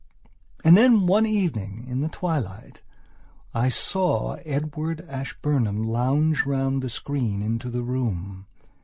And 0.63 0.75
then, 0.75 1.05
one 1.05 1.27
evening, 1.27 1.85
in 1.87 2.01
the 2.01 2.07
twilight, 2.09 2.81
I 3.53 3.69
saw 3.69 4.37
Edward 4.45 5.05
Ashburnham 5.07 5.83
lounge 5.83 6.43
round 6.47 6.81
the 6.81 6.89
screen 6.89 7.43
into 7.43 7.69
the 7.69 7.83
room. 7.83 8.47